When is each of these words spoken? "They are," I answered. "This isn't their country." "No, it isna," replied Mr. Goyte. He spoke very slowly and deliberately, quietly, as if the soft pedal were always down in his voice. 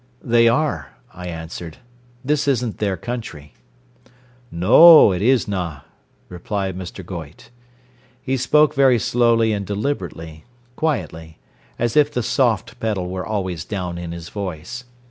"They 0.23 0.47
are," 0.47 0.97
I 1.13 1.27
answered. 1.27 1.77
"This 2.25 2.47
isn't 2.47 2.79
their 2.79 2.97
country." 2.97 3.53
"No, 4.49 5.11
it 5.13 5.21
isna," 5.21 5.85
replied 6.27 6.75
Mr. 6.75 7.05
Goyte. 7.05 7.51
He 8.19 8.35
spoke 8.35 8.73
very 8.73 8.97
slowly 8.97 9.53
and 9.53 9.63
deliberately, 9.63 10.43
quietly, 10.75 11.37
as 11.77 11.95
if 11.95 12.11
the 12.11 12.23
soft 12.23 12.79
pedal 12.79 13.11
were 13.11 13.23
always 13.27 13.63
down 13.63 13.99
in 13.99 14.11
his 14.11 14.29
voice. 14.29 14.85